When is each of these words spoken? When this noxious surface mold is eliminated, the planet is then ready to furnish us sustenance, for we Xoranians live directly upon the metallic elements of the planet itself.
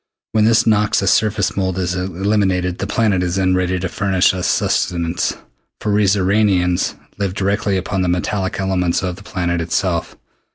When 0.31 0.45
this 0.45 0.65
noxious 0.65 1.11
surface 1.11 1.55
mold 1.55 1.77
is 1.77 1.93
eliminated, 1.93 2.79
the 2.79 2.87
planet 2.87 3.21
is 3.21 3.35
then 3.35 3.53
ready 3.53 3.77
to 3.79 3.87
furnish 3.87 4.33
us 4.33 4.47
sustenance, 4.47 5.37
for 5.79 5.93
we 5.93 6.05
Xoranians 6.05 6.95
live 7.19 7.35
directly 7.35 7.77
upon 7.77 8.01
the 8.01 8.07
metallic 8.09 8.59
elements 8.59 9.03
of 9.03 9.15
the 9.15 9.21
planet 9.21 9.61
itself. 9.61 10.17